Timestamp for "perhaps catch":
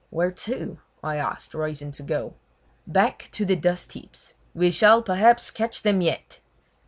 5.03-5.83